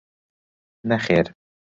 [0.89, 1.27] نەخێر.